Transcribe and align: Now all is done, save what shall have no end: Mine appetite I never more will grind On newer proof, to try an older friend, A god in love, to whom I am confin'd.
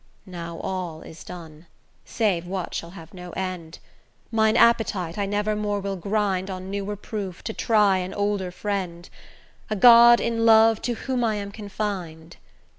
Now 0.25 0.57
all 0.61 1.03
is 1.03 1.23
done, 1.23 1.67
save 2.05 2.47
what 2.47 2.73
shall 2.73 2.89
have 2.97 3.13
no 3.13 3.29
end: 3.33 3.77
Mine 4.31 4.57
appetite 4.57 5.15
I 5.19 5.27
never 5.27 5.55
more 5.55 5.79
will 5.79 5.95
grind 5.95 6.49
On 6.49 6.71
newer 6.71 6.95
proof, 6.95 7.43
to 7.43 7.53
try 7.53 7.99
an 7.99 8.15
older 8.15 8.49
friend, 8.49 9.07
A 9.69 9.75
god 9.75 10.19
in 10.19 10.43
love, 10.43 10.81
to 10.81 10.95
whom 10.95 11.23
I 11.23 11.35
am 11.35 11.51
confin'd. 11.51 12.37